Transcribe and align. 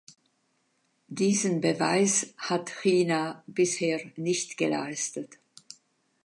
Diesen 1.09 1.61
Beweis 1.61 2.33
hat 2.35 2.71
China 2.71 3.43
bisher 3.45 4.01
nicht 4.17 4.57
geleistet. 4.57 5.37